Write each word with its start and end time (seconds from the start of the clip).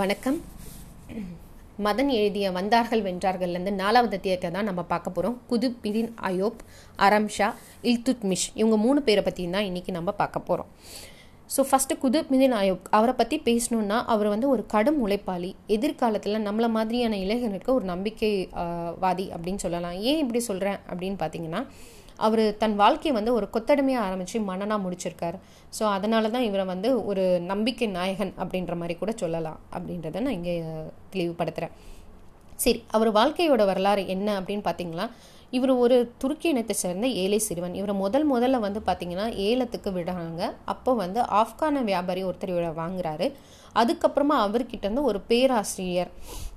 வணக்கம். 0.00 0.36
மதன் 1.86 2.10
எழுதிய 2.18 2.50
வந்தார்கள் 2.56 3.02
வென்றார்கள்லேருந்து 3.06 3.72
நாலாவது 3.80 4.16
அத்தியாயத்தை 4.18 4.50
தான் 4.54 4.68
நம்ம 4.68 4.82
பார்க்க 4.92 5.10
போகிறோம் 5.10 5.36
குதுப் 5.50 6.14
அயோப் 6.28 6.60
அரம்ஷா 7.06 7.48
இல்துத்மிஷ் 7.90 8.46
இவங்க 8.60 8.76
மூணு 8.84 9.02
பேரை 9.08 9.22
பற்றியும் 9.26 9.54
தான் 9.56 9.68
இன்றைக்கி 9.70 9.92
நம்ம 9.98 10.12
பார்க்க 10.20 10.40
போகிறோம் 10.48 10.70
ஸோ 11.56 11.64
ஃபஸ்ட்டு 11.70 11.98
குதுப் 12.04 12.32
அயோப். 12.62 12.86
அவரை 12.98 13.14
பற்றி 13.20 13.38
பேசணுன்னா 13.48 13.98
அவர் 14.14 14.32
வந்து 14.34 14.48
ஒரு 14.54 14.64
கடும் 14.74 15.00
உழைப்பாளி. 15.06 15.50
எதிர்காலத்தில் 15.76 16.44
நம்மளை 16.48 16.70
மாதிரியான 16.78 17.18
இளைஞர்களுக்கு 17.24 17.74
ஒரு 17.78 17.86
நம்பிக்கை 17.92 18.32
வாதி 19.04 19.26
அப்படின்னு 19.36 19.64
சொல்லலாம். 19.66 19.98
ஏன் 20.10 20.22
இப்படி 20.24 20.42
சொல்கிறேன் 20.50 20.80
அப்படின்னு 20.90 21.18
பார்த்தீங்கன்னா 21.24 21.62
அவர் 22.26 22.42
தன் 22.62 22.76
வாழ்க்கையை 22.82 23.12
வந்து 23.18 23.32
ஒரு 23.38 23.46
கொத்தடிமையாக 23.54 24.06
ஆரம்பித்து 24.08 24.40
மன்னனாக 24.50 24.84
முடிச்சிருக்காரு. 24.84 25.38
ஸோ 25.78 25.82
அதனால 25.96 26.30
தான் 26.34 26.46
இவரை 26.48 26.64
வந்து 26.72 26.88
ஒரு 27.10 27.24
நம்பிக்கை 27.52 27.88
நாயகன் 27.98 28.32
அப்படின்ற 28.42 28.74
மாதிரி 28.82 28.96
கூட 29.02 29.12
சொல்லலாம் 29.22 29.60
அப்படின்றத 29.76 30.22
நான் 30.26 30.38
இங்கே 30.38 30.56
தெளிவுபடுத்துகிறேன் 31.14 31.76
சரி 32.64 32.80
அவர் 32.96 33.10
வாழ்க்கையோட 33.20 33.62
வரலாறு 33.70 34.02
என்ன 34.14 34.28
அப்படின்னு 34.40 34.64
பார்த்தீங்களா 34.66 35.06
இவர் 35.56 35.72
ஒரு 35.84 35.96
துருக்கி 36.20 36.48
இனத்தை 36.50 36.74
சேர்ந்த 36.82 37.06
ஏழை 37.22 37.38
சிறுவன். 37.46 37.74
இவரை 37.80 37.94
முதல் 38.04 38.24
முதல்ல 38.30 38.58
வந்து 38.66 38.80
பார்த்தீங்கன்னா 38.86 39.26
ஏலத்துக்கு 39.46 39.90
விடுறாங்க. 39.96 40.42
அப்போ 40.72 40.90
வந்து 41.00 41.20
ஆப்கான 41.40 41.82
வியாபாரி 41.90 42.22
ஒருத்தர் 42.28 42.52
இவரை 42.54 42.70
வாங்குறாரு. 42.78 43.26
அதுக்கப்புறமா 43.80 44.36
அவர்கிட்ட 44.46 44.86
இருந்து 44.86 45.04
ஒரு 45.10 45.20
பேராசிரியர் 45.30 46.10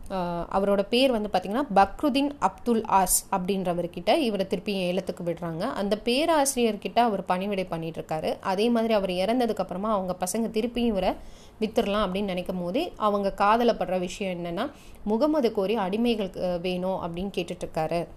அவரோட 0.10 0.82
பேர் 0.90 1.12
வந்து 1.12 1.30
பார்த்தீங்கன்னா 1.34 1.64
பக்ருதீன் 1.78 2.30
அப்துல் 2.40 2.84
ஆஸ் 3.00 3.18
அப்படின்றவர்கிட்ட 3.32 4.18
இவரை 4.18 4.48
திருப்பி 4.48 4.74
ஏலத்துக்கு 4.88 5.24
விடுறாங்க. 5.24 5.64
அந்த 5.82 6.00
பேராசிரியர்கிட்ட 6.06 7.00
அவர் 7.00 7.24
பணிவிடை 7.26 7.66
பண்ணிட்டு 7.66 8.02
இருக்காரு 8.02 8.32
அதே 8.40 8.70
மாதிரி 8.70 8.94
அவர் 8.94 9.14
இறந்ததுக்கப்புறமா 9.24 9.92
அவங்க 9.96 10.16
பசங்க 10.26 10.50
திருப்பியும் 10.58 10.92
இவரை 10.94 11.14
வித்துடலாம் 11.62 12.06
அப்படின்னு 12.06 12.34
நினைக்கும் 12.34 12.62
போதே 12.62 12.94
அவங்க 13.08 13.34
காதலப்படுற 13.38 14.00
விஷயம் 14.00 14.34
என்னன்னா 14.36 14.66
முகமது 15.04 15.52
கோரி 15.52 15.78
அடிமைகள் 15.78 16.60
வேணும் 16.62 17.00
அப்படின்னு 17.04 17.32
கேட்டுட்ருக்காரு 17.38 18.08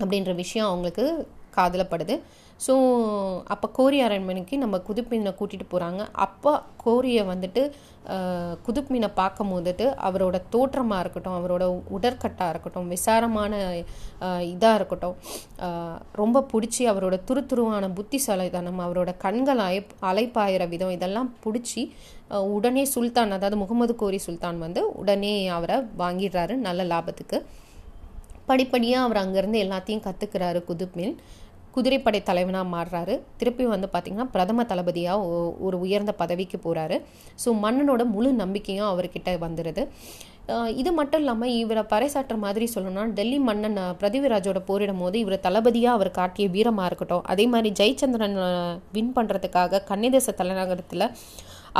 அப்படின்ற 0.00 0.34
விஷயம் 0.34 0.68
அவங்களுக்கு 0.68 1.28
காதலப்படுது. 1.56 2.14
ஸோ 2.60 2.74
அப்போ 3.44 3.66
கோரி 3.68 3.98
அரண்மனைக்கு 4.00 4.54
நம்ம 4.58 4.76
குதுப்மீனை 4.78 5.32
கூட்டிகிட்டு 5.38 5.66
போகிறாங்க 5.70 6.02
அப்போ 6.16 6.52
கோரியை 6.76 7.22
வந்துட்டு 7.24 7.62
குதுப்மீனை 8.66 9.08
பார்க்கும் 9.14 9.52
போதுட்டு 9.52 9.86
அவரோட 10.02 10.36
தோற்றமாக 10.50 11.00
இருக்கட்டும் 11.00 11.36
அவரோட 11.38 11.64
உடற்கட்டாக 11.90 12.48
இருக்கட்டும் 12.48 12.88
விசாரமான 12.88 13.60
இதாக 14.44 14.74
இருக்கட்டும் 14.74 15.16
ரொம்ப 16.12 16.44
பிடிச்சி 16.52 16.82
அவரோட 16.88 17.18
துருதுருவான 17.30 17.92
புத்திசாலித்தனம் 17.92 18.80
அவரோட 18.80 19.12
கண்கள் 19.16 19.58
அலை 19.58 19.78
அலைப்பாயிற 20.02 20.68
விதம் 20.68 20.90
இதெல்லாம் 20.90 21.30
பிடிச்சி 21.44 21.84
உடனே 22.54 22.84
சுல்தான் 22.94 23.30
அதாவது 23.30 23.56
முகமது 23.56 23.94
கோரி 23.96 24.18
சுல்தான் 24.26 24.58
வந்து 24.58 24.80
உடனே 24.92 25.34
அவரை 25.48 25.76
வாங்கிடுறாரு 25.98 26.54
நல்ல 26.56 26.82
லாபத்துக்கு. 26.84 27.38
படிப்படியாக 28.46 29.04
அவர் 29.04 29.22
அங்கேருந்து 29.22 29.62
எல்லாத்தையும் 29.64 30.04
கற்றுக்கிறாரு 30.04 30.60
குதுப்மீன் 30.68 31.14
குதிரைப்படை 31.76 32.20
தலைவனாக 32.30 32.72
மாறுறாரு. 32.74 33.14
திருப்பி 33.40 33.64
வந்து 33.74 33.88
பார்த்திங்கன்னா 33.92 34.28
பிரதம 34.34 34.64
தளபதியாக 34.72 35.26
ஒரு 35.66 35.78
உயர்ந்த 35.84 36.14
பதவிக்கு 36.22 36.58
போகிறாரு 36.66 36.98
ஸோ 37.44 37.50
மன்னனோட 37.64 38.04
முழு 38.14 38.30
நம்பிக்கையும் 38.42 38.90
அவர்கிட்ட 38.92 39.38
வந்துடுது 39.44 39.84
இது 40.80 40.90
மட்டும் 40.98 41.22
இல்லாமல் 41.22 41.54
இவரை 41.60 41.82
பறைசாற்ற 41.92 42.34
மாதிரி 42.44 42.66
சொல்லணும்னா 42.74 43.04
டெல்லி 43.18 43.38
மன்னன் 43.46 43.78
பிரதிவிராஜோட 44.00 44.58
போரிடும் 44.68 45.00
போது 45.02 45.16
இவர் 45.22 45.44
தளபதியாக 45.46 45.96
அவர் 45.98 46.10
காட்டிய 46.18 46.46
வீரமாக 46.48 46.88
இருக்கட்டும் 46.90 47.24
அதே 47.32 47.46
மாதிரி 47.54 47.70
ஜெயச்சந்திரன் 47.80 48.36
வின் 48.96 49.14
பண்ணுறதுக்காக 49.16 49.82
கன்னிதேச 49.90 50.34
தலைநகரத்தில் 50.40 51.06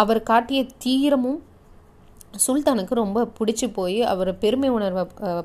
அவர் 0.03 0.21
காட்டிய 0.23 0.63
தீரமும் 0.79 1.39
சுல்தானுக்கு 2.45 2.95
ரொம்ப 3.01 3.25
பிடிச்சி 3.39 3.67
போய் 3.79 3.99
அவர் 4.13 4.31
பெருமை 4.39 4.69
உணர்வை 4.77 5.05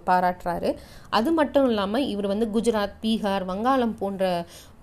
பாராட்டுறாரு. 0.09 0.70
அது 1.17 1.30
மட்டும் 1.39 1.67
இல்லாமல் 1.70 2.08
இவர் 2.14 2.28
வந்து 2.34 2.47
குஜராத் 2.56 2.97
பீகார் 3.03 3.45
வங்காளம் 3.52 3.95
போன்ற 4.02 4.29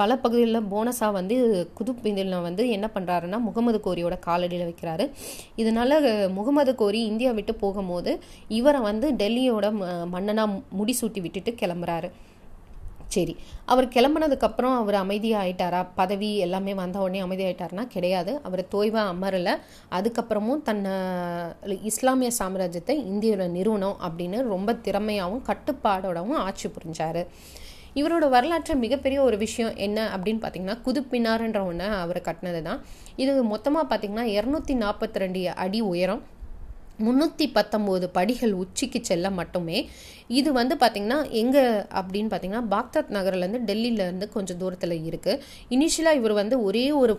பல 0.01 0.17
பகுதிகளில் 0.25 0.69
போனஸாக 0.73 1.17
வந்து 1.19 1.37
குதுப்பிந்தில் 1.79 2.35
வந்து 2.49 2.65
என்ன 2.77 2.87
பண்ணுறாருன்னா 2.95 3.39
முகமது 3.49 3.81
கோரியோட 3.87 4.17
காலடியில் 4.27 4.69
வைக்கிறாரு. 4.71 5.07
இதனால 5.63 6.01
முகமது 6.39 6.75
கோரி 6.75 7.03
இந்தியா 7.13 7.33
விட்டு 7.39 7.55
போகும்போது 7.65 8.15
இவரை 8.61 8.81
வந்து 8.91 9.09
டெல்லியோட 9.23 9.69
மன்னனாக 10.15 10.59
முடிசூட்டி 10.81 11.23
விட்டுட்டு 11.27 11.53
கிளம்புறாரு. 11.63 12.11
சரி. 13.15 13.35
அவர் 13.73 13.87
கிளம்புனதுக்கப்புறம் 13.95 14.75
அவர் 14.81 14.97
அமைதியாகிட்டாரா 15.03 15.81
பதவி 15.95 16.29
எல்லாமே 16.37 16.75
வந்த 16.75 16.99
உடனே 16.99 17.21
அமைதியாயிட்டாருன்னா 17.23 17.85
கிடையாது. 17.95 18.33
அவர் 18.43 18.63
தோய்வா 18.75 19.03
அமரல. 19.13 19.53
அதுக்கப்புறமும் 19.99 20.63
தன்னை 20.63 20.95
இஸ்லாமிய 21.91 22.31
சாம்ராஜ்யத்தை 22.39 22.97
இந்தியாவில் 23.13 23.55
நிறுவனம் 23.59 23.97
அப்படின்னு 24.09 24.41
ரொம்ப 24.55 24.73
திறமையாகவும் 24.87 25.47
கட்டுப்பாடோடவும் 25.51 26.43
ஆட்சி 26.47 26.69
புரிஞ்சார். 26.69 27.23
இவரோட 28.01 28.25
வரலாற்று 28.29 28.75
மிகப்பெரிய 28.75 29.23
ஒரு 29.23 29.37
விஷயம் 29.37 29.77
என்ன 29.87 29.99
அப்படின்னு 30.17 30.43
பார்த்தீங்கன்னா 30.43 30.79
குதுப்பினார்ன்ற 30.87 31.61
ஒன்று 31.67 31.87
அவர் 32.03 32.27
கட்டினது 32.29 32.61
தான் 32.63 32.83
இது 33.17 33.43
மொத்தமாக 33.53 33.85
பார்த்தீங்கன்னா 33.91 34.27
இரநூத்தி 34.37 34.75
நாற்பத்தி 34.85 35.19
ரெண்டு 35.19 35.41
அடி 35.65 35.81
உயரம். 35.93 36.23
முந்நூற்றி 37.07 37.47
பத்தொம்போது 37.59 38.07
படிகள் 38.17 38.55
உச்சிக்கு 38.63 39.01
செல்ல 39.11 39.31
மட்டுமே 39.39 39.79
இது 40.39 40.51
வந்து 40.59 40.75
பார்த்திங்கன்னா 40.81 41.19
எங்கே 41.41 41.63
அப்படின்னு 42.01 42.31
பார்த்தீங்கன்னா 42.33 42.65
பாக்தாத் 42.73 43.15
நகர்லேருந்து 43.17 43.61
டெல்லியிலேருந்து 43.69 44.27
கொஞ்சம் 44.35 44.59
தூரத்தில் 44.63 44.97
இருக்குது 45.11 45.41
இனிஷியலாக 45.77 46.21
இவர் 46.21 46.35
வந்து 46.41 46.57
ஒரே 46.69 46.85
ஒரு 47.03 47.15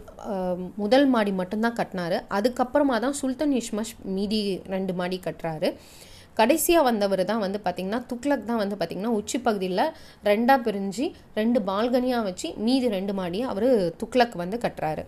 முதல் 0.83 1.07
மாடி 1.15 1.31
மட்டும்தான் 1.39 1.79
கட்டினாரு. 1.79 2.19
அதுக்கப்புறமா 2.37 2.97
தான் 3.05 3.17
சுல்தான் 3.21 3.55
இஷ்மஷ் 3.61 3.95
மீதி 4.17 4.41
ரெண்டு 4.75 4.95
மாடி 5.01 5.19
கட்டுறாரு. 5.27 5.71
கடைசியாக 6.39 6.87
வந்தவர் 6.87 7.21
தான் 7.29 7.41
வந்து 7.43 7.59
பார்த்திங்கன்னா 7.63 7.99
துக்ளக் 8.09 8.45
தான் 8.49 8.61
வந்து 8.61 8.75
பார்த்திங்கன்னா 8.79 9.15
உச்சி 9.19 9.37
பகுதியில் 9.47 9.85
ரெண்டாக 10.29 10.59
பிரிஞ்சு 10.67 11.05
ரெண்டு 11.39 11.59
பால்கனியாக 11.69 12.27
வச்சு 12.27 12.47
மீதி 12.65 12.87
ரெண்டு 12.97 13.13
மாடியை 13.19 13.47
அவர் 13.53 13.69
துக்ளக் 14.01 14.37
வந்து 14.43 14.57
கட்டுறாரு. 14.65 15.03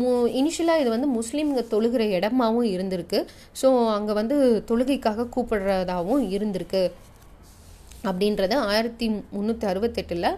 மு 0.00 0.08
இனிஷியலாக 0.40 0.82
இது 0.82 0.90
வந்து 0.94 1.08
முஸ்லீம்ங்க 1.18 1.62
தொழுகிற 1.72 2.02
இடமாவும் 2.18 2.68
இருந்திருக்கு. 2.74 3.18
ஸோ 3.60 3.68
அங்கே 3.96 4.12
வந்து 4.20 4.36
தொழுகைக்காக 4.70 5.28
கூப்பிடுறதாகவும் 5.34 6.24
இருந்திருக்கு. 6.36 6.82
அப்படின்றத 8.08 8.54
ஆயிரத்தி 8.72 9.06
முந்நூற்றி 9.36 9.66
அறுபத்தெட்டில் 9.72 10.28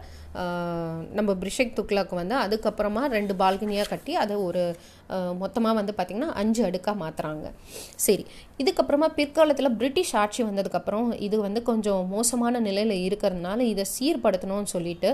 நம்ம 1.18 1.30
பிரிஷக் 1.42 1.76
துக்ளக் 1.78 2.14
வந்து 2.20 2.34
அதுக்கப்புறமா 2.44 3.02
ரெண்டு 3.16 3.34
பால்கனியாக 3.40 3.90
கட்டி 3.92 4.14
அதை 4.22 4.34
ஒரு 4.48 4.62
மொத்தமாக 5.42 5.74
வந்து 5.78 5.92
பார்த்திங்கன்னா 5.98 6.32
அஞ்சு 6.40 6.62
அடுக்காக 6.68 6.96
மாற்றுறாங்க 7.02 7.46
சரி 8.06 8.24
இதுக்கப்புறமா 8.62 9.08
பிற்காலத்தில் 9.18 9.76
பிரிட்டிஷ் 9.80 10.14
ஆட்சி 10.22 10.40
வந்ததுக்கப்புறம் 10.48 11.08
இது 11.26 11.36
வந்து 11.46 11.62
கொஞ்சம் 11.70 12.02
மோசமான 12.14 12.60
நிலையில் 12.68 12.94
இருக்கிறதுனால 13.06 13.60
இதை 13.72 13.86
சீர்படுத்தணும்னு 13.96 14.72
சொல்லிட்டு 14.74 15.10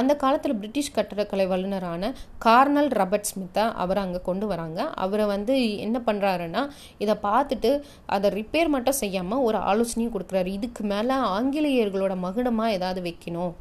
அந்த 0.00 0.12
காலத்தில் 0.22 0.58
பிரிட்டிஷ் 0.60 0.94
கட்டடக்கலை 0.94 1.46
வல்லுநரான 1.52 2.12
கார்னல் 2.46 2.90
ரபர்ட் 3.00 3.28
ஸ்மித்தை 3.30 3.64
அவரை 3.82 4.00
அங்கே 4.06 4.20
கொண்டு 4.28 4.46
வராங்க. 4.52 4.80
அவரை 5.04 5.26
வந்து 5.34 5.54
என்ன 5.86 5.98
பண்ணுறாருன்னா 6.08 6.62
இதை 7.04 7.14
பார்த்துட்டு 7.28 7.70
அதை 8.16 8.30
ரிப்பேர் 8.38 8.74
மட்டும் 8.76 9.00
செய்யாமல் 9.02 9.44
ஒரு 9.48 9.58
ஆலோசனையும் 9.70 10.14
கொடுக்குறாரு. 10.16 10.50
இதுக்கு 10.58 10.84
மேலே 10.94 11.16
ஆங்கிலேயர்களோட 11.36 12.16
மகுடமாக 12.26 12.76
ஏதாவது 12.78 13.02
வைக்கணும். 13.08 13.54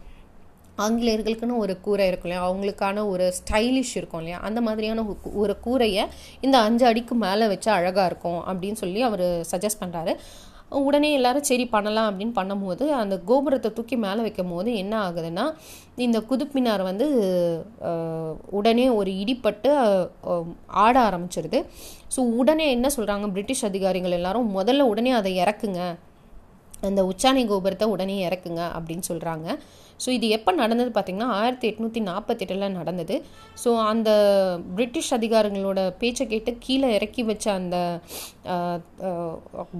ஆங்கிலேயர்களுக்குன்னு 0.78 1.61
ஒரு 1.63 1.73
கூரை 1.79 2.07
இருக்கும் 2.07 2.29
இல்லையா? 2.29 2.45
அவங்களுக்கான 2.50 3.06
ஒரு 3.13 3.25
ஸ்டைலிஷ் 3.39 3.95
இருக்கும் 3.95 4.22
இல்லையா? 4.22 4.39
அந்த 4.47 4.61
மாதிரியான 4.61 5.06
ஒரு 5.44 5.56
கூரையை 5.59 6.06
இந்த 6.41 6.57
அஞ்சு 6.67 6.85
அடிக்கு 6.91 7.16
மேலே 7.25 7.47
வச்சு 7.47 7.72
அழகாக 7.72 8.09
இருக்கும் 8.11 8.41
அப்படின்னு 8.51 8.81
சொல்லி 8.83 9.01
அவர் 9.09 9.25
சஜஸ்ட் 9.51 9.83
பண்ணுறாரு 9.83 10.13
உடனே 10.85 11.09
எல்லாரும் 11.17 11.47
சரி 11.50 11.66
பண்ணலாம் 11.73 12.07
அப்படின்னு 12.09 12.33
பண்ணும்போது 12.38 12.85
அந்த 13.00 13.16
கோபுரத்தை 13.29 13.69
தூக்கி 13.73 13.95
மேலே 13.95 14.22
வைக்கும் 14.25 14.53
போது 14.53 14.69
என்ன 14.75 14.94
ஆகுதுன்னா 15.07 15.44
இந்த 16.06 16.19
குதுப்பினார் 16.29 16.83
வந்து 16.88 17.07
உடனே 18.59 18.89
ஒரு 19.00 19.12
இடிப்பட்டு 19.23 19.69
ஆட 20.85 20.95
ஆரம்பிச்சிருது. 21.09 21.59
ஸோ 22.16 22.22
உடனே 22.39 22.66
என்ன 22.72 22.89
சொல்கிறாங்க 22.97 23.28
பிரிட்டிஷ் 23.31 23.66
அதிகாரிகள் 23.66 24.12
எல்லாரும் 24.12 24.50
முதல்ல 24.57 24.88
உடனே 24.94 25.12
அதை 25.12 25.33
இறக்குங்க. 25.44 25.83
அந்த 26.88 27.01
உச்சாணி 27.12 27.41
கோபுரத்தை 27.47 27.85
உடனே 27.94 28.15
இறக்குங்க 28.27 28.62
அப்படின்னு 28.77 29.03
சொல்கிறாங்க 29.09 29.47
ஸோ 30.03 30.09
இது 30.09 30.27
எப்போ 30.27 30.51
நடந்தது 30.51 30.89
பார்த்திங்கன்னா 30.94 31.27
ஆயிரத்தி 31.39 31.65
எட்நூற்றி 31.69 32.00
நாற்பத்தெட்டில் 32.07 32.75
நடந்தது. 32.77 33.15
ஸோ 33.63 33.69
அந்த 33.83 34.09
பிரிட்டிஷ் 34.75 35.12
அதிகாரிகளோட 35.13 35.81
பேச்சை 36.01 36.25
கேட்டு 36.27 36.51
கீழே 36.65 36.88
இறக்கி 36.97 37.24
வச்ச 37.24 37.45
அந்த 37.53 37.77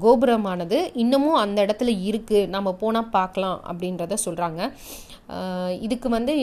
கோபுரமானது 0.06 0.80
இன்னமும் 1.04 1.42
அந்த 1.44 1.66
இடத்துல 1.66 1.94
இருக்குது 2.10 2.50
நம்ம 2.56 2.74
போனால் 2.74 3.12
பார்க்கலாம் 3.18 3.60
அப்படின்றத 3.72 4.18
சொல்கிறாங்க 4.26 4.62
இதுக்கு 5.80 6.08
வந்து 6.10 6.34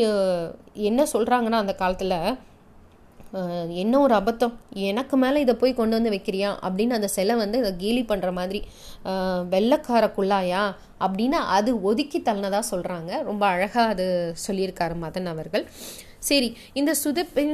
என்ன 0.90 1.00
சொல்கிறாங்கன்னா 1.12 1.58
அந்த 1.64 1.74
காலத்தில் 1.74 2.16
என்ன 3.74 4.00
ஒரு 4.00 4.14
அபத்தம்? 4.14 4.54
எனக்கு 4.84 5.16
மேலே 5.16 5.40
இதை 5.40 5.54
போய் 5.54 5.74
கொண்டு 5.74 5.96
வந்து 5.96 6.10
வைக்கிறியா? 6.10 6.56
அப்படின்னு 6.62 6.90
அந்த 6.90 7.08
சிலை 7.08 7.34
வந்து 7.34 7.58
இதை 7.58 7.76
கேலி 7.76 8.02
பண்ணுற 8.04 8.32
மாதிரி 8.32 8.60
அஹ், 9.04 9.44
குள்ளாயா 10.16 10.62
அப்படின்னு 11.00 11.38
அது 11.50 11.82
ஒதுக்கி 11.82 12.20
தள்ளினதாக 12.20 12.62
சொல்கிறாங்க 12.70 13.22
ரொம்ப 13.22 13.46
அழகாக 13.46 13.88
அது 13.88 14.06
சொல்லியிருக்காரு 14.46 14.94
மதன் 15.02 15.26
அவர்கள். 15.26 15.64
சரி 16.20 16.48
இந்த 16.72 16.94
சுதுப்பின் 17.04 17.52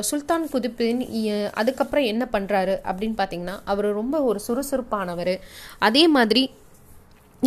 சுல்தான் 0.00 0.48
குதுப்பின் 0.48 1.00
அதுக்கப்புறம் 1.52 2.04
என்ன 2.04 2.28
பண்ணுறாரு 2.32 2.80
அப்படின்னு 2.84 3.16
பார்த்தீங்கன்னா 3.16 3.58
அவர் 3.64 3.88
ரொம்ப 3.92 4.22
ஒரு 4.22 4.40
சுறுசுறுப்பானவர். 4.48 5.34
அதே 5.80 6.08
மாதிரி 6.08 6.42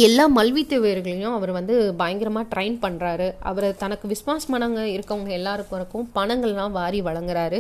எல்லா 0.04 0.24
மல்வித்த 0.38 0.78
வீரர்களையும் 0.84 1.36
அவர் 1.36 1.52
வந்து 1.58 1.76
பயங்கரமாக 2.00 2.50
ட்ரைன் 2.54 2.74
பண்ணுறாரு 2.82 3.28
அவர் 3.50 3.68
தனக்கு 3.84 4.06
விஸ்வாசமானவங்க 4.12 4.82
இருக்கவங்க 4.96 5.32
எல்லாருக்கும் 5.38 6.10
பணங்கள்லாம் 6.18 6.74
வாரி 6.78 7.00
வழங்குறாரு. 7.06 7.60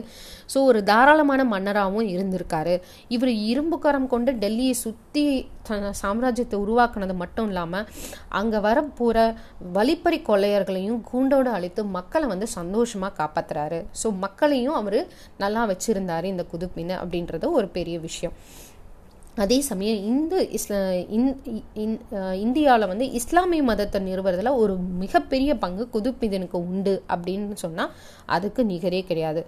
ஸோ 0.53 0.57
ஒரு 0.69 0.79
தாராளமான 0.89 1.45
மன்னராகவும் 1.53 2.09
இருந்திருக்காரு. 2.15 2.73
இவர் 3.15 3.31
இரும்புக்கரம் 3.51 4.09
கொண்டு 4.15 4.33
டெல்லியை 4.43 4.75
சுற்றி 4.81 5.23
சாம்ராஜ்யத்தை 6.01 6.59
உருவாக்குனது 6.63 7.15
மட்டும் 7.23 7.47
இல்லாமல் 7.51 7.87
அங்கே 8.41 8.63
வர 8.67 8.77
போகிற 8.99 9.17
வழிப்பறி 9.77 10.21
கொள்ளையர்களையும் 10.29 11.01
கூண்டோடு 11.11 11.51
அழித்து 11.57 11.83
மக்களை 11.97 12.27
வந்து 12.33 12.49
சந்தோஷமாக 12.57 13.17
காப்பாத்துறாரு. 13.21 13.81
ஸோ 14.01 14.07
மக்களையும் 14.25 14.77
அவர் 14.81 14.99
நல்லா 15.45 15.63
வச்சுருந்தாரு 15.73 16.27
இந்த 16.35 16.45
குதுப்பின்னு 16.53 16.97
அப்படின்றது 17.01 17.55
ஒரு 17.59 17.69
பெரிய 17.79 17.97
விஷயம். 18.09 18.37
அதே 19.43 19.57
சமயம் 19.69 20.01
இந்து 20.09 20.37
இஸ்லா 20.57 20.79
இந்தியாவில் 22.43 22.89
வந்து 22.91 23.05
இஸ்லாமிய 23.19 23.63
மதத்தை 23.69 23.99
நிறுவுறதுல 24.07 24.51
ஒரு 24.63 24.73
மிகப்பெரிய 25.03 25.51
பங்கு 25.63 25.85
குதுப்பிதனுக்கு 25.95 26.59
உண்டு 26.71 26.93
அப்படின்னு 27.13 27.57
சொன்னால் 27.63 27.93
அதுக்கு 28.35 28.63
நிகரே 28.73 29.01
கிடையாது. 29.09 29.41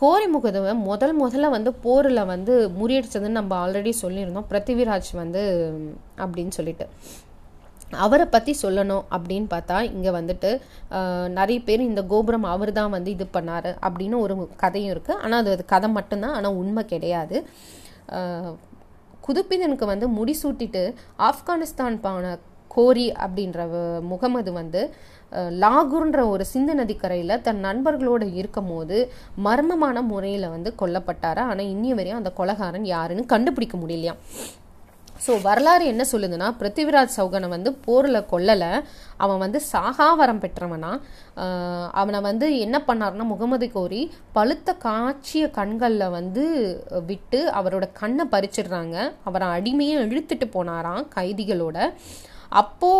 கோரி 0.00 0.26
முகதவை 0.34 0.72
முதல் 0.88 1.14
முதல்ல 1.20 1.50
வந்து 1.56 1.70
போரில் 1.84 2.28
வந்து 2.32 2.54
முறியடிச்சதுன்னு 2.78 3.38
நம்ம 3.40 3.52
ஆல்ரெடி 3.64 3.92
சொல்லியிருந்தோம். 4.00 4.48
பிருத்திவிராஜ் 4.50 5.10
வந்து 5.20 5.42
அப்படின்னு 6.24 6.56
சொல்லிட்டு. 6.58 6.86
அவரை 8.04 8.26
பற்றி 8.34 8.52
சொல்லணும் 8.62 9.04
அப்படின்னு 9.16 9.48
பார்த்தா 9.54 9.76
இங்கே 9.94 10.12
வந்துட்டு 10.18 10.50
நிறைய 11.38 11.58
பேர் 11.68 11.88
இந்த 11.90 12.02
கோபுரம் 12.12 12.46
அவர் 12.54 12.72
தான் 12.78 12.94
வந்து 12.96 13.10
இது 13.16 13.26
பண்ணார் 13.36 13.70
அப்படின்னு 13.86 14.16
ஒரு 14.24 14.34
கதையும் 14.62 14.92
இருக்குது 14.94 15.20
ஆனால் 15.24 15.40
அது 15.42 15.52
அது 15.56 15.64
கதை 15.74 15.90
மட்டும்தான் 15.98 16.36
ஆனால் 16.38 16.58
உண்மை 16.62 16.84
கிடையாது. 16.92 17.36
குதுப்பிதனுக்கு 19.26 19.86
வந்து 19.92 20.06
முடிசூட்டிட்டு 20.18 20.82
ஆப்கானிஸ்தான் 21.28 21.96
பான 22.06 22.38
கோரி 22.74 23.06
அப்படின்ற 23.24 23.60
முகமது 24.12 24.50
வந்து 24.52 24.80
லாகூர்ன்ற 25.62 26.20
ஒரு 26.32 26.44
சிந்து 26.50 26.74
நதிக்கரையில் 26.74 27.40
தன் 27.46 27.62
நண்பர்களோடு 27.66 28.26
இருக்கும் 28.40 28.68
போது 28.72 28.96
மர்மமான 29.46 29.96
முறையில் 30.10 30.52
வந்து 30.54 30.70
கொல்லப்பட்டாரு. 30.82 31.40
ஆனால் 31.50 31.70
இன்னி 31.74 31.90
வரையும் 31.98 32.20
அந்த 32.20 32.32
கொலகாரன் 32.40 32.86
யாருன்னு 32.94 33.24
கண்டுபிடிக்க 33.32 33.78
முடியலையாம். 33.78 34.20
ஸோ 35.24 35.32
வரலாறு 35.46 35.84
என்ன 35.92 36.02
சொல்லுதுன்னா 36.10 36.48
பிருத்திவிராஜ் 36.60 37.16
சௌகனை 37.16 37.48
வந்து 37.54 37.70
போரில் 37.84 38.28
கொல்லலை. 38.32 38.70
அவன் 39.24 39.42
வந்து 39.44 39.58
சாகாவரம் 39.72 40.42
பெற்றவனா. 40.44 40.90
அவனை 42.00 42.20
வந்து 42.28 42.46
என்ன 42.64 42.76
பண்ணாருன்னா 42.88 43.26
முகமது 43.32 43.68
கோரி 43.76 44.02
பழுத்த 44.36 44.74
காய்ச்சிய 44.84 45.44
கண்களில் 45.58 46.14
வந்து 46.18 46.44
விட்டு 47.10 47.40
அவரோட 47.60 47.86
கண்ணை 48.00 48.26
பறிச்சிடுறாங்க. 48.34 48.96
அவரை 49.30 49.48
அடிமையை 49.56 49.96
இழுத்துட்டு 50.06 50.48
போனாராம் 50.56 51.08
கைதிகளோட. 51.16 51.78
அப்போ 52.62 52.90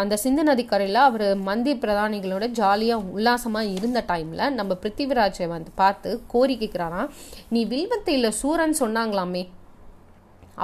அந்த 0.00 0.14
சிந்து 0.22 0.42
நதிக்கரையில் 0.48 1.00
அவர் 1.08 1.26
மந்திய 1.48 1.74
பிரதானிகளோட 1.82 2.44
ஜாலியாக 2.60 3.10
உல்லாசமாக 3.16 3.74
இருந்த 3.76 4.00
டைமில் 4.08 4.54
நம்ம 4.56 4.72
பிருத்திவிராஜை 4.82 5.46
வந்து 5.52 5.70
பார்த்து 5.82 6.10
கோரி 6.32 6.54
கேட்குறாராம் 6.62 7.12
நீ 7.54 7.60
வில்வத்தையில் 7.74 8.36
சூரன் 8.40 8.76
சொன்னாங்களாமே 8.82 9.42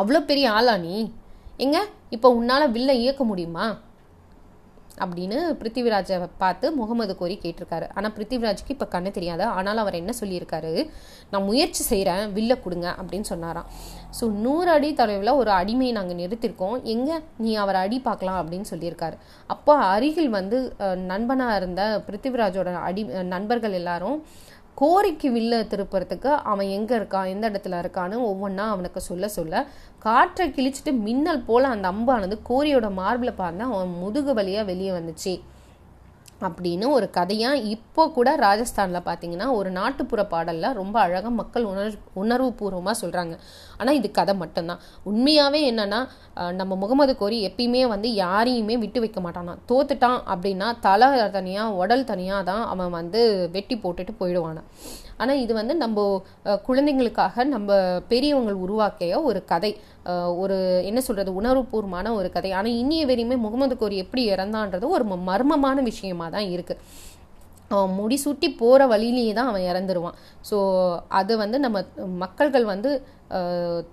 அவ்வளோ 0.01 0.21
பெரிய 0.33 0.47
ஆளா 0.59 0.75
நீ? 0.89 0.99
எங்க? 1.65 1.79
இப்போ 2.17 2.29
உன்னால் 2.41 2.73
வில்லை 2.77 2.95
இயக்க 3.05 3.25
முடியுமா? 3.31 3.67
அப்படின்னு 5.03 5.37
பிருத்திவிராஜை 5.61 6.17
பார்த்து 6.41 6.67
முகமது 6.79 7.13
கோரி 7.21 7.37
கேட்டிருக்காரு. 7.43 7.87
ஆனால் 7.97 8.13
பிருத்திவிராஜுக்கு 8.17 8.75
இப்போ 8.75 8.87
கண்ணு 8.95 9.11
தெரியாது. 9.17 9.45
ஆனாலும் 9.57 9.83
அவர் 9.85 9.99
என்ன 10.01 10.13
சொல்லியிருக்காரு? 10.19 10.73
நான் 11.33 11.47
முயற்சி 11.49 11.83
செய்கிறேன் 11.89 12.25
வில்ல 12.37 12.53
கொடுங்க 12.65 12.89
அப்படின்னு 13.01 13.29
சொன்னாராம். 13.31 13.69
ஸோ 14.19 14.25
நூறு 14.45 14.71
அடி 14.75 14.91
தொலைவில் 15.01 15.39
ஒரு 15.41 15.51
அடிமையை 15.61 15.95
நாங்கள் 15.99 16.21
நிறுத்திருக்கோம். 16.23 16.77
எங்கே? 16.95 17.17
நீ 17.45 17.53
அவரை 17.63 17.81
அடி 17.87 17.99
பார்க்கலாம் 18.09 18.39
அப்படின்னு 18.43 18.71
சொல்லியிருக்காரு. 18.73 19.19
அப்போ 19.55 19.75
அருகில் 19.95 20.31
வந்து 20.39 20.59
நண்பனாக 21.13 21.59
இருந்த 21.61 21.83
பிருத்திவிராஜோட 22.09 22.79
அடி 22.89 23.05
நண்பர்கள் 23.35 23.79
எல்லாரும் 23.83 24.19
கோரிக்கு 24.77 25.29
வில்ல 25.33 25.55
திருப்புறதுக்கு 25.63 26.31
அவன் 26.43 26.69
எங்கே 26.69 26.95
இருக்கான் 26.97 27.29
எந்த 27.29 27.51
இடத்துல 27.51 27.81
இருக்கான்னு 27.83 28.17
ஒவ்வொன்றா 28.31 28.65
அவனுக்கு 28.75 29.01
சொல்ல 29.01 29.29
சொல்ல 29.29 29.67
காற்றை 29.99 30.45
கிழிச்சிட்டு 30.51 30.93
மின்னல் 30.93 31.45
போல 31.45 31.69
அந்த 31.69 31.89
அம்பானது 31.91 32.37
கோரியோட 32.49 32.91
மார்பில் 32.93 33.39
பார்த்தா 33.39 33.67
அவன் 33.73 33.93
முதுகு 33.99 34.35
வழியாக 34.35 34.65
வெளியே 34.65 34.91
வந்துச்சு. 34.91 35.35
அப்படின்னு 36.47 36.87
ஒரு 36.97 37.07
கதையாக 37.17 37.65
இப்போ 37.75 38.03
கூட 38.17 38.29
ராஜஸ்தானில் 38.45 39.07
பார்த்தீங்கன்னா 39.09 39.49
ஒரு 39.59 39.71
நாட்டுப்புற 39.79 40.23
பாடலில் 40.33 40.77
ரொம்ப 40.81 40.97
அழகாக 41.05 41.33
மக்கள் 41.41 41.69
உணர் 41.73 41.99
உணர்வு 42.23 42.51
பூர்வமாக 42.61 42.97
சொல்கிறாங்க 43.03 43.35
ஆனால் 43.79 43.99
இது 44.01 44.09
கதை 44.19 44.35
மட்டும்தான். 44.43 44.83
உண்மையாகவே 45.11 45.61
என்னன்னா 45.71 46.01
நம்ம 46.61 46.73
முகமது 46.83 47.15
கோரி 47.17 47.39
எப்பயுமே 47.49 47.83
வந்து 47.95 48.09
யாரையுமே 48.25 48.77
விட்டு 48.85 49.01
வைக்க 49.05 49.21
மாட்டானா. 49.21 49.55
தோத்துட்டான் 49.71 50.21
அப்படின்னா 50.33 50.69
தலை 50.89 51.09
தனியாக 51.39 51.79
உடல் 51.83 52.09
தனியாக 52.13 52.49
தான் 52.51 52.65
அவன் 52.73 52.93
வந்து 52.99 53.23
வெட்டி 53.57 53.77
போட்டுட்டு 53.85 54.15
போயிடுவானான் 54.21 54.69
ஆனால் 55.23 55.43
இது 55.45 55.55
வந்து 55.55 55.75
நம்ம 55.77 56.07
குழந்தைங்களுக்காக 56.69 57.45
நம்ம 57.47 57.71
பெரியவங்கள் 58.09 58.63
உருவாக்கிய 58.65 59.21
ஒரு 59.23 59.43
கதை. 59.45 59.73
ஒரு 60.37 60.57
என்ன 60.85 61.01
சொல்கிறது 61.01 61.33
உணர்வுபூர்வமான 61.41 62.15
ஒரு 62.15 62.31
கதை. 62.31 62.53
ஆனால் 62.53 62.79
இன்னிய 62.83 63.05
வரையுமே 63.11 63.37
முகமது 63.39 63.77
கோரி 63.77 63.97
எப்படி 63.97 64.23
இறந்தான்றது 64.31 64.87
ஒரு 64.89 65.05
ம- 65.05 65.23
மர்மமான 65.29 65.81
விஷயமா 65.83 66.29
தான் 66.29 66.49
இருக்குது 66.53 66.83
அவன் 67.73 67.97
முடிசூட்டி 68.01 68.49
போகிற 68.63 68.87
வழியிலேயே 68.93 69.33
தான் 69.39 69.51
அவன் 69.51 69.67
இறந்துருவான். 69.71 70.17
ஸோ 70.51 70.57
அது 71.21 71.33
வந்து 71.43 71.59
நம்ம 71.65 71.79
மக்கள்கள் 72.25 72.67
வந்து 72.73 72.93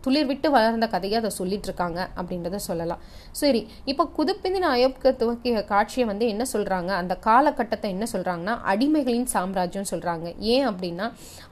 துளிர் 0.05 0.29
விட்டு 0.29 0.47
வளர்ந்த 0.55 0.85
கதையை 0.93 1.17
அதை 1.19 1.29
சொல்லிட்டு 1.37 1.67
இருக்காங்க 1.69 1.99
அப்படின்றத 2.19 2.57
சொல்லலாம். 2.69 3.03
சரி 3.41 3.61
இப்போ 3.91 4.03
குதுப்பிந்தின் 4.17 4.71
அயோப்க 4.71 5.13
துவக்கிய 5.21 5.61
காட்சியை 5.71 6.05
வந்து 6.09 6.25
என்ன 6.33 6.45
சொல்கிறாங்க 6.53 6.91
அந்த 7.01 7.13
காலகட்டத்தை 7.27 7.89
என்ன 7.95 8.07
சொல்கிறாங்கன்னா 8.13 8.55
அடிமைகளின் 8.73 9.29
சாம்ராஜ்யம் 9.35 9.91
சொல்கிறாங்க 9.93 10.27
ஏன் 10.55 10.67
அப்படின்னா 10.71 11.07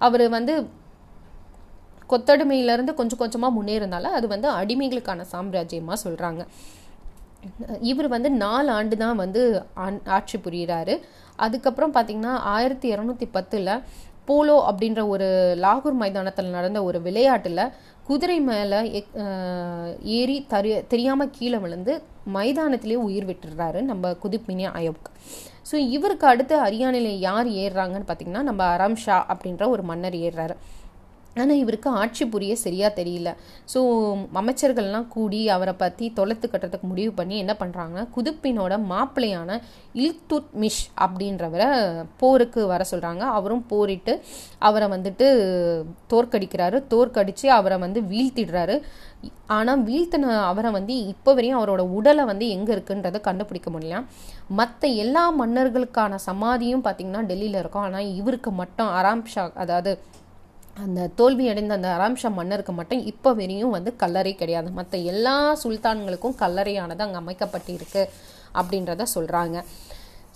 அவர் 0.08 0.26
வந்து 0.38 0.56
கொத்தடிமையிலேருந்து 2.12 2.94
கொஞ்சம் 3.00 3.22
கொஞ்சமாக 3.22 3.56
முன்னேறினால 3.56 4.12
அது 4.18 4.28
வந்து 4.34 4.48
அடிமைகளுக்கான 4.60 5.26
சாம்ராஜ்யமாக 5.34 5.98
சொல்கிறாங்க 6.04 6.44
இவர் 7.82 8.08
வந்து 8.08 8.30
நாலு 8.42 8.70
ஆண்டு 8.72 8.96
தான் 8.98 9.16
வந்து 9.16 9.42
ஆண்- 9.78 10.04
ஆட்சி 10.10 10.38
புரிகிறாரு 10.38 10.96
அதுக்கப்புறம் 11.40 11.94
பார்த்தீங்கன்னா 11.94 12.34
ஆயிரத்தி 12.52 12.88
இரநூத்தி 12.94 13.28
பத்தில் 13.32 13.72
போலோ 14.26 14.56
அப்படின்ற 14.70 15.08
ஒரு 15.08 15.28
லாகூர் 15.62 15.94
மைதானத்தில் 15.94 16.50
நடந்த 16.50 16.84
ஒரு 16.84 17.02
விளையாட்டில் 17.02 17.62
குதிரை 18.04 18.40
மேலே 18.42 18.80
ஏறி 20.14 20.46
தரி 20.50 20.72
தெரியாமல் 20.88 21.30
கீழே 21.30 21.58
விழுந்து 21.58 21.94
மைதானத்திலே 22.34 22.96
உயிர் 23.02 23.26
விட்டுறாரு 23.26 23.82
நம்ம 23.84 24.12
குதுப்மினியா 24.24 24.70
அயோக் 24.74 25.08
ஸோ 25.72 25.76
இவருக்கு 25.90 26.28
அடுத்து 26.28 26.56
ஹரியானையில் 26.58 27.20
யார் 27.20 27.48
ஏறுறாங்கன்னு 27.58 28.08
பார்த்தீங்கன்னா 28.08 28.44
நம்ம 28.44 28.64
அரம் 28.76 28.96
ஷா 28.96 29.26
அப்படின்ற 29.30 29.70
ஒரு 29.70 29.84
மன்னர் 29.84 30.16
ஏறுறாரு. 30.20 30.56
ஆனால் 31.42 31.62
இவருக்கு 31.64 31.90
ஆட்சி 32.02 32.26
புரிய 32.34 32.54
சரியாக 32.66 32.92
தெரியல. 33.00 33.30
ஸோ 33.74 33.80
அமைச்சர்கள்லாம் 34.42 35.08
கூடி 35.16 35.42
அவரை 35.56 35.74
பற்றி 35.84 36.06
தொலைத்து 36.20 36.48
கட்டுறதுக்கு 36.48 36.92
முடிவு 36.92 37.12
பண்ணி 37.20 37.38
என்ன 37.44 37.56
பண்ணுறாங்க 37.62 38.08
குதுப்பினோட 38.16 38.74
மாப்பிள்ளையான 38.94 39.60
இல்துத் 40.04 40.54
மிஷ் 40.62 40.84
அப்படின்றவரை 41.06 41.70
போருக்கு 42.22 42.62
வர 42.74 42.82
சொல்கிறாங்க 42.92 43.24
அவரும் 43.38 43.66
போரிட்டு 43.72 44.14
அவரை 44.68 44.88
வந்துட்டு 44.96 45.28
தோற்கடிக்கிறாரு. 46.14 46.78
தோற்கடித்து 46.94 47.48
அவரை 47.60 47.78
வந்து 47.86 48.02
வீழ்த்திடுறாரு. 48.12 48.78
ஆனால் 49.56 49.84
வீழ்த்தின 49.88 50.34
அவரை 50.50 50.70
வந்து 50.78 50.96
இப்போ 51.14 51.32
வரையும் 51.38 51.60
அவரோட 51.60 51.84
உடலை 51.98 52.24
வந்து 52.32 52.46
எங்கே 52.56 52.72
இருக்குன்றதை 52.76 53.20
கண்டுபிடிக்க 53.28 53.70
முடியல. 53.76 54.00
மற்ற 54.60 54.88
எல்லா 55.04 55.24
மன்னர்களுக்கான 55.40 56.20
சமாதியும் 56.30 56.84
பார்த்திங்கன்னா 56.86 57.24
டெல்லியில் 57.32 57.60
இருக்கும். 57.62 57.86
ஆனால் 57.88 58.12
இவருக்கு 58.20 58.52
மட்டும் 58.62 58.92
ஆராம் 59.00 59.26
ஷா 59.34 59.46
அதாவது 59.64 59.94
அந்த 60.84 61.10
தோல்வி 61.20 61.46
அடைந்த 61.52 61.74
அந்த 61.78 61.90
அராம்ஷா 61.98 62.30
மன்னருக்கு 62.40 62.74
மட்டும் 62.80 63.02
இப்போ 63.12 63.30
வரையும் 63.34 63.76
வந்து 63.78 63.92
கல்லறை 64.02 64.34
கிடையாது. 64.34 64.70
மற்ற 64.80 64.98
எல்லா 65.12 65.36
சுல்தான்களுக்கும் 65.64 66.40
கல்லறையானது 66.42 67.06
அங்கே 67.06 67.20
அமைக்கப்பட்டிருக்கு 67.24 68.04
அப்படின்றத 68.60 69.06
சொல்கிறாங்க 69.16 69.58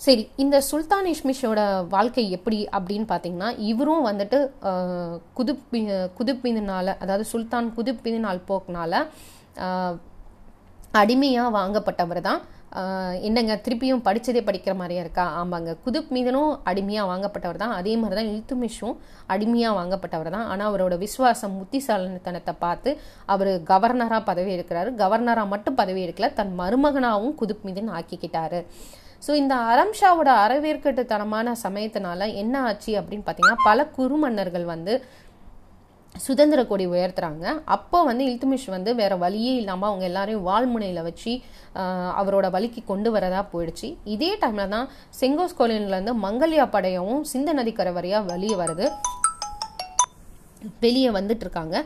சரி 0.00 0.22
இந்த 0.36 0.56
சுல்தான் 0.68 1.08
இஷ்மிஷோட 1.12 1.60
வாழ்க்கை 1.88 2.24
எப்படி 2.36 2.58
அப்படின்னு 2.76 3.06
பார்த்தீங்கன்னா 3.10 3.50
இவரும் 3.70 4.06
வந்துட்டு 4.08 4.38
குதுப்பி 5.38 5.80
குதுப்பினால் 6.18 6.92
அதாவது 7.02 7.26
சுல்தான் 7.32 7.68
குதுப்பினால் 7.76 8.46
போக்குனால 8.48 8.94
அடிமையாக 10.92 11.54
வாங்கப்பட்டவர் 11.58 12.20
தான் 12.20 12.40
என்னங்க 13.28 13.54
திருப்பியும் 13.64 14.02
படித்ததே 14.06 14.40
படிக்கிற 14.46 14.74
மாதிரியா 14.78 15.02
இருக்கா? 15.04 15.24
ஆமாங்க. 15.40 15.70
குதுப் 15.84 16.12
மீதனும் 16.14 16.52
அடிமையாக 16.70 17.10
வாங்கப்பட்டவர் 17.10 17.60
தான். 17.62 17.74
அதே 17.80 17.94
மாதிரி 18.02 18.16
தான் 18.20 18.30
இல்துமிஷும் 18.34 18.96
அடிமையாக 19.34 19.76
வாங்கப்பட்டவர் 19.78 20.30
தான். 20.36 20.46
ஆனால் 20.52 20.68
அவரோட 20.70 20.96
விஸ்வாசம் 21.04 21.58
புத்திசாலித்தனத்தை 21.60 22.54
பார்த்து 22.64 22.92
அவர் 23.34 23.52
கவர்னராக 23.72 24.22
பதவி 24.30 24.52
எடுக்கிறாரு. 24.56 24.92
கவர்னராக 25.02 25.52
மட்டும் 25.54 25.78
பதவி 25.82 26.02
எடுக்கல 26.06 26.30
தன் 26.40 26.54
மருமகனாகவும் 26.62 27.38
குதுப் 27.42 27.64
மீதன் 27.68 27.94
ஆக்கிக்கிட்டாரு. 28.00 28.60
ஸோ 29.26 29.32
இந்த 29.40 29.54
அரம்ஷாவோட 29.72 30.30
அறவேற்கட்டுத்தனமான 30.44 31.52
சமயத்தினால 31.64 32.26
என்ன 32.42 32.54
ஆச்சு 32.68 32.92
அப்படின்னு 33.00 33.26
பார்த்தீங்கன்னா 33.26 33.66
பல 33.68 33.84
குறுமன்னர்கள் 33.98 34.64
வந்து 34.74 34.94
சுதந்திர 36.14 36.66
கொடி 36.66 36.86
உயர்த்துறாங்க. 36.86 37.44
அப்போ 37.66 38.04
வந்து 38.04 38.24
இல்துமிஷ் 38.24 38.66
வந்து 38.66 38.94
வேற 38.94 39.16
வழியே 39.16 39.54
இல்லாமல் 39.56 39.88
அவங்க 39.88 40.04
எல்லாரையும் 40.04 40.42
வாழ்முனையில் 40.42 41.02
வச்சு 41.02 41.32
ஆஹ், 41.76 42.12
அவரோட 42.20 42.50
வழிக்கு 42.50 42.84
கொண்டு 42.84 43.12
வரதா 43.12 43.46
போயிடுச்சு. 43.52 43.88
இதே 44.06 44.38
டைம்ல 44.40 44.68
தான் 44.68 44.88
செங்கோஸ் 45.20 45.58
கோலின்லேருந்து 45.58 46.14
மங்கல்யா 46.24 46.66
படையவும் 46.72 47.22
சிந்த 47.24 47.52
நதிக்கரை 47.52 47.92
வழியா 47.92 48.24
வெளியே 48.26 48.54
வருது. 48.54 48.86
வெளியே 50.84 51.10
வந்துட்டு 51.16 51.44
இருக்காங்க 51.46 51.76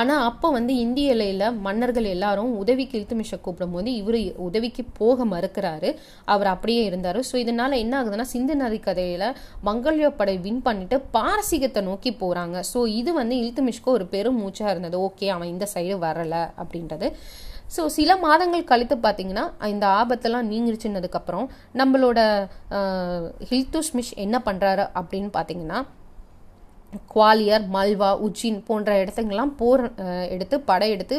ஆனால் 0.00 0.22
அப்போ 0.30 0.48
வந்து 0.56 0.72
இந்திய 0.84 1.14
எல்லையில் 1.14 1.56
மன்னர்கள் 1.66 2.08
எல்லாரும் 2.14 2.52
உதவிக்கு 2.62 2.98
இல்துமிஷை 3.00 3.38
கூப்பிடும்போது 3.46 3.90
இவர் 4.00 4.18
உதவிக்கு 4.48 4.84
போக 5.00 5.24
மறுக்கிறாரு. 5.34 5.90
அவர் 6.34 6.52
அப்படியே 6.54 6.82
இருந்தார். 6.90 7.20
ஸோ 7.30 7.36
இதனால 7.44 7.78
என்ன 7.84 7.94
ஆகுதுன்னா 8.00 8.28
சிந்து 8.34 8.56
நதி 8.62 8.80
கதையில் 8.88 9.26
மங்கள்ய 9.68 10.10
படை 10.20 10.36
வின் 10.46 10.62
பண்ணிட்டு 10.68 10.98
பாரசீகத்தை 11.16 11.82
நோக்கி 11.90 12.12
போகிறாங்க 12.22 12.58
ஸோ 12.72 12.82
இது 13.00 13.12
வந்து 13.20 13.36
இல்துமிஷ்க்கு 13.44 13.90
ஒரு 13.96 14.06
பெரும் 14.14 14.40
மூச்சாக 14.42 14.74
இருந்தது. 14.74 14.98
ஓகே 15.08 15.28
அவன் 15.36 15.52
இந்த 15.54 15.68
சைடு 15.74 15.96
வரலை 16.06 16.44
அப்படின்றது. 16.62 17.08
ஸோ 17.74 17.82
சில 17.96 18.12
மாதங்கள் 18.24 18.70
கழித்து 18.70 18.96
பார்த்தீங்கன்னா 19.04 19.44
இந்த 19.72 19.84
ஆபத்தெல்லாம் 20.00 20.50
நீங்கிருச்சுன்னதுக்கப்புறம் 20.52 21.46
நம்மளோட 21.80 22.18
ஹில்துஷ்மிஷ் 23.50 24.12
என்ன 24.24 24.36
பண்ணுறாரு 24.48 24.84
அப்படின்னு 25.00 25.30
பார்த்தீங்கன்னா 25.36 25.78
குவாலியர் 27.14 27.66
மல்வா 27.76 28.10
உஜ்ஜின் 28.28 28.60
போன்ற 28.68 28.92
இடத்துங்கெல்லாம் 29.02 29.56
போர் 29.60 29.84
எடுத்து 30.36 30.58
படையெடுத்து 30.70 31.18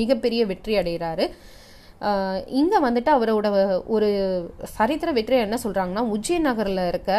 மிகப்பெரிய 0.00 0.42
வெற்றி 0.52 0.74
அடைகிறாரு. 0.78 1.26
இங்கே 2.60 2.78
வந்துட்டு 2.84 3.10
அவரோட 3.14 3.48
ஒரு 3.94 4.08
சரித்திர 4.74 5.10
வெற்றி 5.18 5.36
என்ன 5.44 5.58
சொல்கிறாங்கன்னா 5.62 6.02
உஜ்ஜைன் 6.14 6.46
நகரில் 6.48 6.80
இருக்க 6.88 7.12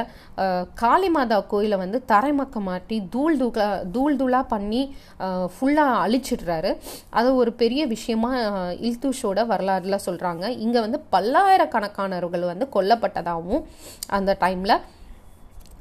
காளிமாதா 0.81 1.38
கோயிலை 1.53 1.77
வந்து 1.83 2.00
தரைமக்க 2.12 2.59
மாட்டி 2.67 2.97
தூள் 3.13 3.38
தூளா 3.41 3.69
தூள் 3.95 4.17
தூளாக 4.19 4.45
பண்ணி 4.53 4.81
ஃபுல்லாக 5.53 5.95
அழிச்சிடுறாரு. 6.03 6.74
அது 7.19 7.31
ஒரு 7.41 7.53
பெரிய 7.62 7.86
விஷயமா 7.95 8.31
இல்துஷோட 8.89 9.47
வரலாறுல 9.53 10.00
சொல்கிறாங்க 10.07 10.45
இங்கே 10.65 10.79
வந்து 10.86 11.01
பல்லாயிரக்கணக்கானவர்கள் 11.15 12.45
வந்து 12.51 12.67
கொல்லப்பட்டதாகவும் 12.77 13.65
அந்த 14.19 14.38
டைமில் 14.45 14.77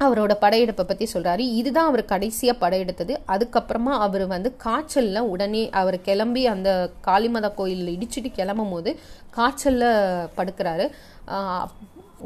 அவரோட 0.05 0.33
படையெடுப்பை 0.41 0.83
பற்றி 0.85 1.05
சொல்கிறாரு 1.13 1.43
இதுதான் 1.59 1.87
அவர் 1.89 2.03
கடைசியாக 2.11 2.61
படையெடுத்தது. 2.63 3.13
அதுக்கப்புறமா 3.33 3.93
அவர் 4.05 4.25
வந்து 4.33 4.49
காய்ச்சலில் 4.65 5.27
உடனே 5.33 5.63
அவர் 5.81 5.97
கிளம்பி 6.07 6.43
அந்த 6.53 6.69
காளிமத 7.07 7.49
கோயிலில் 7.59 7.93
இடிச்சிட்டு 7.95 8.31
கிளம்பும் 8.39 8.73
போது 8.75 8.91
காய்ச்சலில் 9.37 9.89
படுக்கிறாரு. 10.37 10.87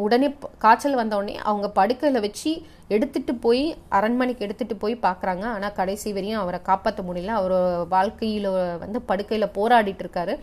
உடனே 0.04 0.28
காய்ச்சல் 0.64 1.00
வந்த 1.00 1.16
அவங்க 1.50 1.68
படுக்கையில் 1.80 2.24
வச்சு 2.28 2.52
எடுத்துட்டு 2.96 3.34
போய் 3.46 3.64
அரண்மனைக்கு 3.98 4.46
எடுத்துட்டு 4.46 4.76
போய் 4.84 5.04
பார்க்குறாங்க 5.08 5.46
ஆனால் 5.56 5.76
கடைசி 5.80 6.10
வரையும் 6.16 6.42
அவரை 6.44 6.60
காப்பாற்ற 6.70 7.02
முடியல. 7.08 7.34
அவர் 7.42 7.56
வாழ்க்கையில் 7.96 8.50
வந்து 8.84 9.02
படுக்கையில் 9.10 9.54
போராடிட்டு 9.58 10.04
இருக்காரு. 10.06 10.36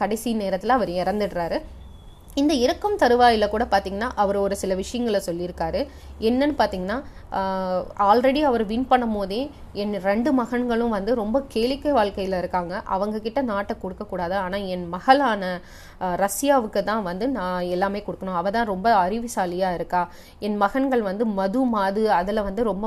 கடைசி 0.00 0.30
நேரத்தில் 0.42 0.76
அவர் 0.76 0.92
இறந்துடுறாரு. 1.02 1.58
இந்த 2.40 2.52
இறக்கும் 2.64 2.96
தருவாயில் 3.02 3.50
கூட 3.52 3.64
பார்த்தீங்கன்னா 3.72 4.08
அவர் 4.22 4.36
ஒரு 4.44 4.54
சில 4.60 4.72
விஷயங்களை 4.80 5.20
சொல்லியிருக்காரு. 5.26 5.80
என்னன்னு 6.28 6.54
பார்த்தீங்கன்னா 6.60 6.96
ஆல்ரெடி 8.08 8.40
அவர் 8.48 8.64
வின் 8.70 8.88
பண்ணும் 8.92 9.14
போதே 9.16 9.38
என் 9.82 9.94
ரெண்டு 10.08 10.30
மகன்களும் 10.40 10.94
வந்து 10.96 11.12
ரொம்ப 11.20 11.36
கேளிக்கை 11.54 11.92
வாழ்க்கையில் 11.98 12.38
இருக்காங்க. 12.40 12.74
அவங்க 12.94 13.22
கிட்ட 13.26 13.40
நாட்டை 13.52 13.76
கொடுக்கக்கூடாது 13.82 14.36
ஆனால் 14.44 14.66
என் 14.74 14.84
மகளான 14.96 15.52
ரஷ்யாவுக்கு 16.24 16.82
தான் 16.90 17.06
வந்து 17.10 17.28
நான் 17.38 17.70
எல்லாமே 17.76 18.02
கொடுக்கணும். 18.08 18.38
அவள் 18.40 18.56
தான் 18.58 18.70
ரொம்ப 18.72 18.88
அறிவுசாலியாக 19.04 19.78
இருக்கா. 19.78 20.02
என் 20.48 20.60
மகன்கள் 20.64 21.08
வந்து 21.10 21.26
மது 21.40 21.62
மாது 21.74 22.04
அதில் 22.20 22.46
வந்து 22.50 22.62
ரொம்ப 22.72 22.86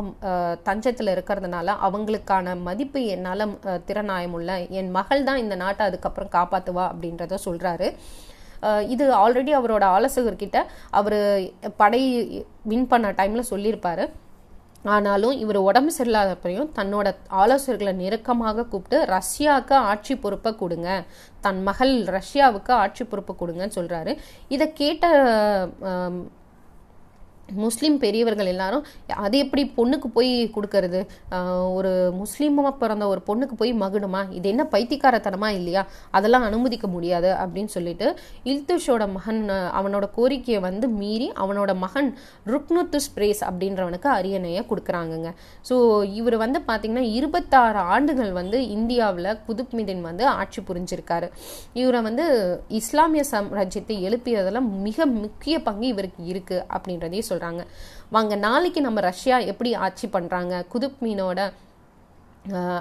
தஞ்சத்தில் 0.69 1.13
இருக்கிறதுனால 1.15 1.77
அவங்களுக்கான 1.87 2.55
மதிப்பு 2.69 3.01
என்னால் 3.15 3.51
திறனாயமுள்ள 3.89 4.51
என் 4.81 4.95
மகள் 4.99 5.27
தான் 5.29 5.43
இந்த 5.45 5.57
நாட்டை 5.65 5.83
அதுக்கப்புறம் 5.89 6.33
காப்பாற்றுவா 6.39 6.85
அப்படின்றத 6.93 7.39
சொல்கிறாரு 7.47 7.89
இது 8.93 9.05
ஆல்ரெடி 9.23 9.51
அவரோட 9.59 9.83
ஆலோசகர்கிட்ட 9.95 10.57
அவர் 10.99 11.19
படை 11.81 12.01
வின் 12.71 12.87
பண்ண 12.93 13.11
டைமில் 13.19 13.49
சொல்லியிருப்பாரு. 13.51 14.05
ஆனாலும் 14.95 15.35
இவர் 15.43 15.57
உடம்பு 15.69 15.91
சரியில்லாதப்பையும் 15.97 16.67
தன்னோட 16.77 17.07
ஆலோசகர்களை 17.41 17.93
நெருக்கமாக 18.01 18.65
கூப்பிட்டு 18.71 18.97
ரஷ்யாவுக்கு 19.15 19.75
ஆட்சி 19.91 20.13
பொறுப்பை 20.23 20.51
கொடுங்க. 20.61 20.89
தன் 21.45 21.61
மகள் 21.69 21.93
ரஷ்யாவுக்கு 22.17 22.71
ஆட்சி 22.83 23.03
பொறுப்பை 23.11 23.33
கொடுங்கன்னு 23.41 23.77
சொல்கிறாரு 23.79 24.13
இதை 24.55 24.67
கேட்ட 24.81 25.07
முஸ்லீம் 27.63 27.97
பெரியவர்கள் 28.03 28.49
எல்லாரும் 28.53 28.83
அது 29.25 29.35
எப்படி 29.43 29.63
பொண்ணுக்கு 29.77 30.07
போய் 30.15 30.31
கொடுக்கறது? 30.55 30.99
ஒரு 31.77 31.91
முஸ்லீமாக 32.21 32.71
பிறந்த 32.81 33.07
ஒரு 33.13 33.21
பொண்ணுக்கு 33.29 33.55
போய் 33.61 33.71
மகுடுமா 33.83 34.21
இது 34.37 34.47
என்ன 34.53 34.63
பைத்தியக்காரத்தனமா 34.73 35.49
இல்லையா? 35.59 35.83
அதெல்லாம் 36.17 36.45
அனுமதிக்க 36.49 36.87
முடியாது 36.95 37.29
அப்படின்னு 37.43 37.71
சொல்லிட்டு 37.75 38.07
இல்துஷோட 38.53 39.03
மகன் 39.17 39.41
அவனோட 39.79 40.05
கோரிக்கையை 40.17 40.61
வந்து 40.67 40.87
மீறி 40.99 41.29
அவனோட 41.43 41.71
மகன் 41.85 42.09
ருக்னுத்துஸ் 42.53 43.09
பிரேஸ் 43.15 43.43
அப்படின்றவனுக்கு 43.49 44.09
அரியணையை 44.17 44.63
கொடுக்குறாங்கங்க. 44.71 45.31
ஸோ 45.69 45.75
இவர் 46.19 46.37
வந்து 46.43 46.61
பார்த்தீங்கன்னா 46.69 47.05
இருபத்தாறு 47.19 47.81
ஆண்டுகள் 47.95 48.31
வந்து 48.41 48.59
இந்தியாவில் 48.77 49.31
குதுப்மிதின் 49.47 50.03
வந்து 50.09 50.25
ஆட்சி 50.39 50.61
புரிஞ்சிருக்காரு. 50.69 51.29
இவரை 51.81 52.01
வந்து 52.09 52.25
இஸ்லாமிய 52.81 53.23
சாம்ராஜ்யத்தை 53.33 53.95
எழுப்பியதில் 54.07 54.61
மிக 54.87 55.05
முக்கிய 55.05 55.55
பங்கு 55.67 55.87
இவருக்கு 55.93 56.21
இருக்கு 56.33 56.57
அப்படின்றதையும் 56.75 57.29
சொல்கிறாங்க 57.37 57.63
வாங்க 58.15 58.35
நாளைக்கு 58.47 58.81
நம்ம 58.87 58.99
ரஷ்யா 59.11 59.37
எப்படி 59.53 59.71
ஆட்சி 59.85 60.07
பண்றாங்க? 60.17 60.65
குதுப் 60.73 61.01
மீனோட 61.05 61.39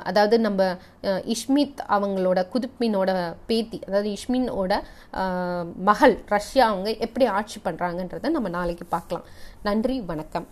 அதாவது 0.09 0.37
நம்ம 0.47 0.63
இஷ்மித் 1.35 1.81
அவங்களோட 1.95 2.41
குதுப்மீனோட 2.53 3.11
பேத்தி 3.49 3.79
அதாவது 3.87 4.09
இஷ்மினோட 4.17 4.73
மகள் 5.89 6.15
ரஷ்யா 6.35 6.67
அவங்க 6.73 6.91
எப்படி 7.07 7.27
ஆட்சி 7.39 7.61
பண்றாங்கன்றதை 7.65 8.31
நம்ம 8.37 8.53
நாளைக்கு 8.59 8.87
பார்க்கலாம். 8.95 9.27
நன்றி 9.69 9.97
வணக்கம். 10.13 10.47